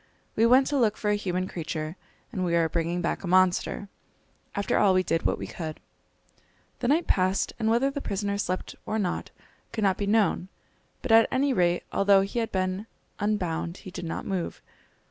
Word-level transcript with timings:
We 0.35 0.47
went 0.47 0.65
to 0.65 0.79
look 0.79 0.97
for 0.97 1.11
a 1.11 1.15
human 1.15 1.47
creature, 1.47 1.95
and 2.31 2.43
we 2.43 2.55
are 2.55 2.67
bringing 2.67 3.01
back 3.03 3.23
a 3.23 3.27
monster! 3.27 3.87
After 4.55 4.79
all 4.79 4.95
we 4.95 5.03
did 5.03 5.27
what 5.27 5.37
we 5.37 5.45
could." 5.45 5.79
The 6.79 6.87
night 6.87 7.05
passed, 7.05 7.53
and 7.59 7.69
whether 7.69 7.91
the 7.91 8.01
prisoner 8.01 8.39
slept 8.39 8.73
or 8.87 8.97
not 8.97 9.29
could 9.71 9.83
not 9.83 9.99
be 9.99 10.07
known; 10.07 10.47
but 11.03 11.11
at 11.11 11.27
any 11.31 11.53
rate, 11.53 11.83
although 11.91 12.21
he 12.21 12.39
had 12.39 12.51
been 12.51 12.87
unbound, 13.19 13.77
he 13.85 13.91
did 13.91 14.05
not 14.05 14.25
move. 14.25 14.63